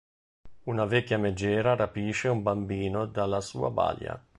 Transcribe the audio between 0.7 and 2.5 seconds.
vecchia megera rapisce un